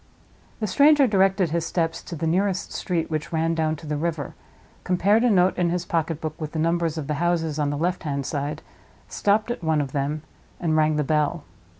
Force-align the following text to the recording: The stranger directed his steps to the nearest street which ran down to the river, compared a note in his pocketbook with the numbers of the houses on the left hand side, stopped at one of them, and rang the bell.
The 0.59 0.65
stranger 0.65 1.05
directed 1.05 1.51
his 1.51 1.63
steps 1.63 2.01
to 2.01 2.15
the 2.15 2.25
nearest 2.25 2.71
street 2.71 3.11
which 3.11 3.31
ran 3.31 3.53
down 3.53 3.75
to 3.75 3.85
the 3.85 3.97
river, 3.97 4.33
compared 4.83 5.23
a 5.23 5.29
note 5.29 5.55
in 5.59 5.69
his 5.69 5.85
pocketbook 5.85 6.41
with 6.41 6.53
the 6.53 6.57
numbers 6.57 6.97
of 6.97 7.05
the 7.05 7.13
houses 7.21 7.59
on 7.59 7.69
the 7.69 7.77
left 7.77 8.01
hand 8.01 8.25
side, 8.25 8.63
stopped 9.07 9.51
at 9.51 9.63
one 9.63 9.79
of 9.79 9.91
them, 9.91 10.23
and 10.59 10.75
rang 10.75 10.95
the 10.95 11.03
bell. 11.03 11.43